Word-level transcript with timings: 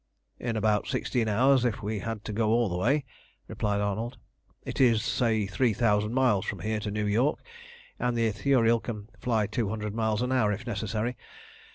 "In 0.39 0.55
about 0.57 0.87
sixteen 0.87 1.27
hours 1.27 1.63
if 1.63 1.83
we 1.83 1.99
had 1.99 2.25
to 2.25 2.33
go 2.33 2.49
all 2.49 2.69
the 2.69 2.75
way," 2.75 3.05
replied 3.47 3.81
Arnold. 3.81 4.17
"It 4.63 4.81
is, 4.81 5.03
say, 5.03 5.45
three 5.45 5.73
thousand 5.73 6.15
miles 6.15 6.43
from 6.47 6.61
here 6.61 6.79
to 6.79 6.89
New 6.89 7.05
York, 7.05 7.37
and 7.99 8.17
the 8.17 8.25
Ithuriel 8.25 8.79
can 8.79 9.09
fly 9.19 9.45
two 9.45 9.69
hundred 9.69 9.93
miles 9.93 10.23
an 10.23 10.31
hour 10.31 10.51
if 10.51 10.65
necessary. 10.65 11.17